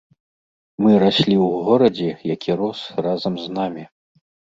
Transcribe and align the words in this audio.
Мы 0.85 0.91
раслі 1.03 1.35
ў 1.45 1.67
горадзе, 1.67 2.09
які 2.35 2.51
рос 2.61 2.79
разам 3.09 3.37
з 3.43 3.47
намі. 3.59 3.83